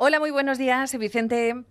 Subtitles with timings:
[0.00, 1.64] Hola, muy buenos días, Vicente.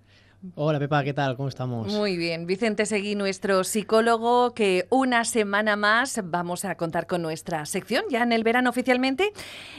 [0.56, 1.36] Hola Pepa, ¿qué tal?
[1.36, 1.92] ¿Cómo estamos?
[1.94, 7.66] Muy bien, Vicente Seguí, nuestro psicólogo, que una semana más vamos a contar con nuestra
[7.66, 9.32] sección ya en el verano oficialmente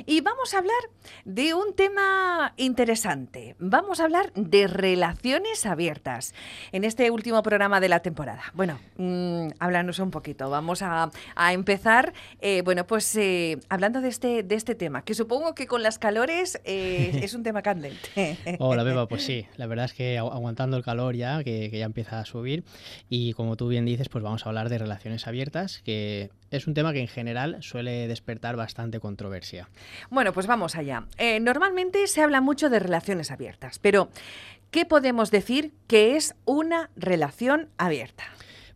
[0.06, 0.76] y vamos a hablar
[1.24, 3.56] de un tema interesante.
[3.58, 6.34] Vamos a hablar de relaciones abiertas
[6.72, 8.42] en este último programa de la temporada.
[8.54, 10.50] Bueno, mmm, háblanos un poquito.
[10.50, 15.14] Vamos a, a empezar, eh, bueno, pues eh, hablando de este, de este tema, que
[15.14, 18.38] supongo que con las calores eh, es un tema candente.
[18.58, 20.18] Hola Pepa, pues sí, la verdad es que
[20.66, 22.64] el calor ya, que, que, ya empieza a subir.
[23.08, 26.74] Y como tú bien dices, pues vamos a hablar de relaciones abiertas, que es un
[26.74, 29.68] tema que en general suele despertar bastante controversia.
[30.10, 31.06] Bueno, pues vamos allá.
[31.18, 34.10] Eh, normalmente se habla mucho de relaciones abiertas, pero
[34.70, 38.24] ¿qué podemos decir que es una relación abierta?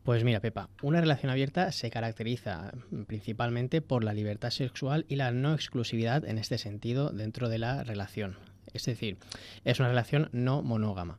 [0.03, 2.73] Pues mira, Pepa, una relación abierta se caracteriza
[3.07, 7.85] principalmente por la libertad sexual y la no exclusividad en este sentido dentro de la
[7.85, 8.37] relación.
[8.75, 9.19] Es decir,
[9.65, 11.19] es una relación no monógama.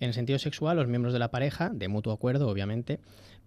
[0.00, 2.98] En el sentido sexual, los miembros de la pareja, de mutuo acuerdo, obviamente,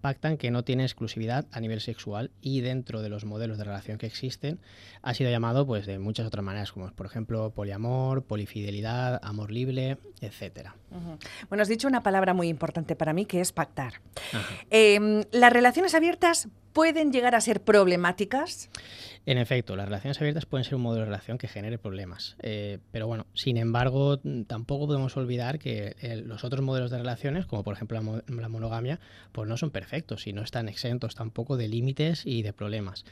[0.01, 3.97] pactan que no tiene exclusividad a nivel sexual y dentro de los modelos de relación
[3.97, 4.59] que existen
[5.01, 9.97] ha sido llamado pues de muchas otras maneras como por ejemplo poliamor, polifidelidad, amor libre,
[10.19, 10.75] etcétera.
[10.91, 11.17] Uh -huh.
[11.47, 14.01] Bueno, has dicho una palabra muy importante para mí que es pactar.
[14.69, 18.69] Eh, ¿Las relaciones abiertas pueden llegar a ser problemáticas?
[19.25, 22.35] En efecto, las relaciones abiertas pueden ser un modelo de relación que genere problemas.
[22.41, 27.45] Eh, pero bueno, sin embargo, tampoco podemos olvidar que eh, los otros modelos de relaciones,
[27.45, 28.99] como por ejemplo la, mo la, monogamia,
[29.31, 33.05] pues no son perfectos y no están exentos tampoco de límites y de problemas.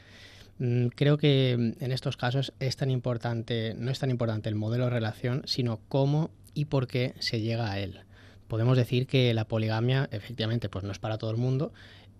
[0.58, 4.84] Mm, creo que en estos casos es tan importante, no es tan importante el modelo
[4.84, 8.00] de relación, sino cómo y por qué se llega a él.
[8.48, 11.72] Podemos decir que la poligamia efectivamente pues no es para todo el mundo,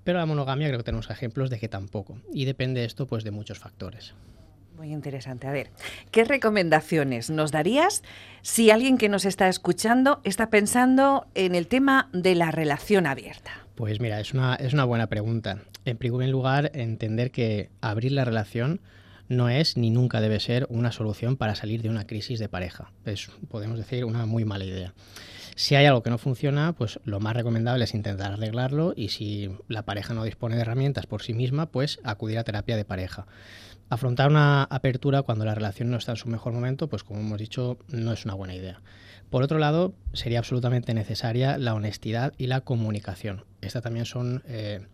[0.05, 2.19] pero la monogamia creo que tenemos ejemplos de que tampoco.
[2.33, 4.15] Y depende esto pues de muchos factores.
[4.77, 5.47] Muy interesante.
[5.47, 5.71] A ver,
[6.11, 8.03] ¿qué recomendaciones nos darías
[8.41, 13.51] si alguien que nos está escuchando está pensando en el tema de la relación abierta?
[13.75, 15.59] Pues mira, es una, es una buena pregunta.
[15.85, 18.81] En primer lugar, entender que abrir la relación
[19.33, 22.93] no es ni nunca debe ser una solución para salir de una crisis de pareja.
[23.05, 24.95] Es, podemos decir, una muy mala idea.
[25.55, 29.51] Si hay algo que no funciona, pues lo más recomendable es intentar arreglarlo y si
[29.69, 33.27] la pareja no dispone de herramientas por sí misma, pues acudir a terapia de pareja.
[33.91, 37.39] Afrontar una apertura cuando la relación no está en su mejor momento, pues como hemos
[37.39, 38.81] dicho, no es una buena idea.
[39.29, 43.45] Por otro lado, sería absolutamente necesaria la honestidad y la comunicación.
[43.61, 44.87] Estas también son eh,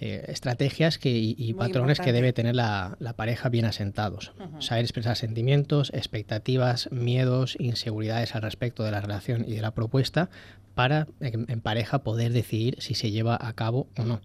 [0.00, 2.04] eh, estrategias que, y, y patrones importante.
[2.04, 4.32] que debe tener la, la pareja bien asentados.
[4.38, 4.60] Uh -huh.
[4.62, 10.30] Saber expresar sentimientos, expectativas, miedos, inseguridades al respecto de la relación y de la propuesta
[10.74, 14.20] para en, en pareja poder decidir si se lleva a cabo o no.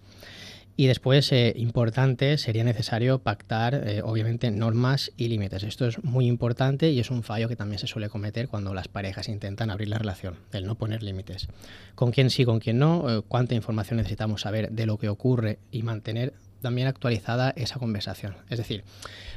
[0.77, 5.63] Y después, eh, importante, sería necesario pactar, eh, obviamente, normas y límites.
[5.63, 8.89] Esto es muy importante y es un fallo que también se suele cometer cuando las
[8.89, 11.47] parejas intentan abrir la relación, el no poner límites.
[11.95, 15.59] Con quién sí, con quién no, eh, cuánta información necesitamos saber de lo que ocurre
[15.71, 18.35] y mantener también actualizada esa conversación.
[18.49, 18.83] Es decir,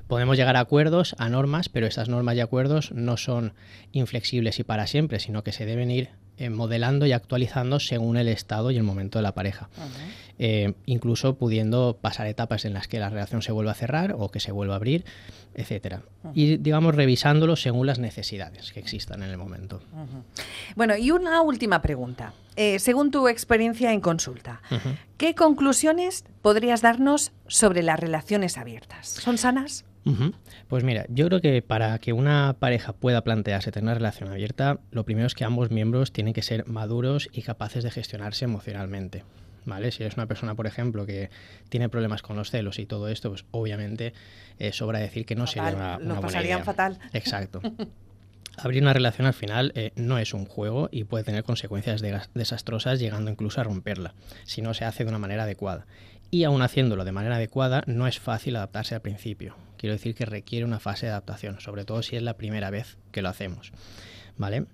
[0.08, 3.52] podemos llegar a acuerdos, a normas, pero esas normas y acuerdos no son
[3.92, 6.08] inflexibles y para siempre, sino que se deben ir
[6.50, 9.68] modelando y actualizando según el estado y el momento de la pareja.
[10.38, 14.30] Eh, incluso pudiendo pasar etapas en las que la relación se vuelva a cerrar o
[14.30, 15.04] que se vuelva a abrir,
[15.54, 16.02] etcétera.
[16.22, 16.32] Uh -huh.
[16.34, 19.80] Y digamos revisándolo según las necesidades que existan en el momento.
[19.92, 20.22] Uh -huh.
[20.76, 22.32] Bueno, y una última pregunta.
[22.56, 24.60] Eh, según tu experiencia en consulta,
[25.16, 29.06] ¿qué conclusiones podrías darnos sobre las relaciones abiertas?
[29.06, 29.84] ¿Son sanas?
[30.68, 34.80] Pues mira, yo creo que para que una pareja pueda plantearse tener una relación abierta,
[34.90, 39.24] lo primero es que ambos miembros tienen que ser maduros y capaces de gestionarse emocionalmente.
[39.64, 39.90] ¿Vale?
[39.92, 41.30] Si eres una persona, por ejemplo, que
[41.68, 44.14] tiene problemas con los celos y todo esto, pues obviamente
[44.58, 45.64] eh, sobra decir que no fatal.
[45.64, 46.64] sería una, una Lo buena idea.
[46.64, 46.98] fatal.
[47.12, 47.60] Exacto.
[48.56, 52.20] Abrir una relación al final eh, no es un juego y puede tener consecuencias de
[52.34, 54.14] desastrosas llegando incluso a romperla
[54.44, 55.86] si no se hace de una manera adecuada.
[56.32, 59.54] Y aún haciéndolo de manera adecuada no es fácil adaptarse al principio.
[59.76, 62.98] Quiero decir que requiere una fase de adaptación, sobre todo si es la primera vez
[63.12, 63.70] que lo hacemos.
[64.36, 64.66] ¿Vale?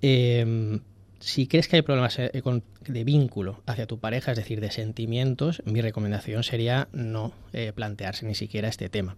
[0.00, 0.80] Eh,
[1.22, 5.62] si crees que hay problemas eh, de vínculo hacia tu pareja, es decir, de sentimientos,
[5.64, 9.16] mi recomendación sería no eh, plantearse ni siquiera este tema.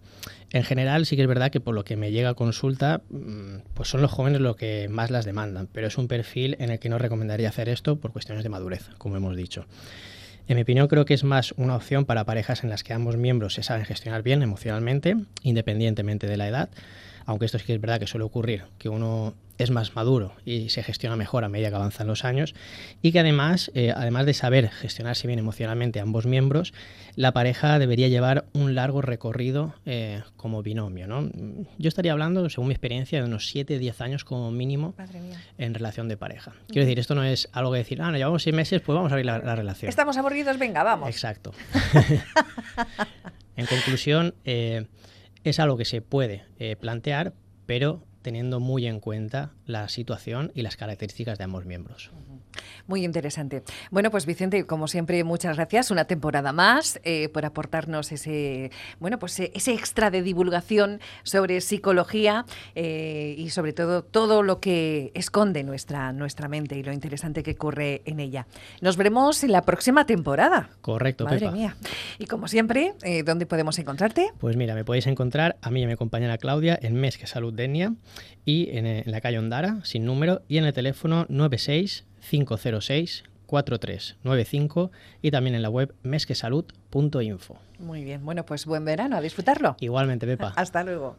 [0.51, 3.73] En general, sí que es verdad que por lo que me llega a consulta, mm,
[3.73, 6.79] pues son los jóvenes los que más las demandan, pero es un perfil en el
[6.79, 9.65] que no recomendaría hacer esto por cuestiones de madurez, como hemos dicho.
[10.47, 13.17] En mi opinión, creo que es más una opción para parejas en las que ambos
[13.17, 16.69] miembros se saben gestionar bien emocionalmente, independientemente de la edad
[17.25, 20.69] aunque esto sí que es verdad que suele ocurrir, que uno es más maduro y
[20.69, 22.53] se gestiona mejor a medida que avanzan los años
[23.01, 26.73] y que además, eh, además de saber gestionarse bien emocionalmente ambos miembros,
[27.15, 31.07] la pareja debería llevar un largo recorrido eh, como binomio.
[31.07, 31.29] ¿no?
[31.77, 34.93] Yo estaría hablando, según mi experiencia, de unos 7-10 años como mínimo
[35.57, 36.53] en relación de pareja.
[36.67, 39.11] Quiero decir, esto no es algo que decir, ah, no, llevamos 6 meses, pues vamos
[39.11, 39.89] a abrir la, relación.
[39.89, 41.09] Estamos aburridos, venga, vamos.
[41.09, 41.53] Exacto.
[43.55, 44.85] en conclusión, eh,
[45.49, 46.43] es algo que se puede
[46.79, 47.33] plantear,
[47.65, 52.09] pero teniendo muy en cuenta la situación y las características de ambos miembros.
[52.87, 53.61] Muy interesante.
[53.91, 55.91] Bueno, pues Vicente, como siempre, muchas gracias.
[55.91, 61.61] Una temporada más eh, por aportarnos ese, bueno, pues eh, ese extra de divulgación sobre
[61.61, 67.43] psicología eh, y sobre todo todo lo que esconde nuestra, nuestra mente y lo interesante
[67.43, 68.47] que ocurre en ella.
[68.81, 70.69] Nos veremos en la próxima temporada.
[70.81, 71.75] Correcto, Madre mía.
[72.17, 74.31] Y como siempre, ¿dónde podemos encontrarte?
[74.39, 77.27] Pues mira, me podéis encontrar a mí y a mi compañera Claudia en Mes que
[77.27, 77.93] Salud Denia
[78.45, 84.91] y en, en la calle Ondara, sin número, y en el teléfono 96 506 4395
[85.21, 87.57] y también en la web mesquesalud.info.
[87.79, 89.75] Muy bien, bueno, pues buen verano, a disfrutarlo.
[89.79, 90.53] Igualmente, Pepa.
[90.55, 91.17] Hasta luego.